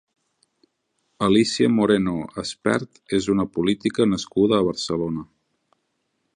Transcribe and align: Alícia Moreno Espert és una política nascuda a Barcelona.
Alícia 1.25 1.69
Moreno 1.79 2.15
Espert 2.45 3.13
és 3.19 3.29
una 3.37 3.47
política 3.59 4.11
nascuda 4.15 4.59
a 4.61 4.67
Barcelona. 4.73 5.27